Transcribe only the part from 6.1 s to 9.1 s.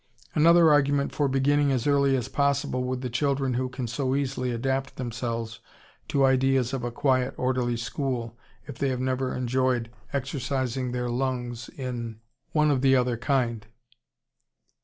ideas of a quiet, orderly school if they have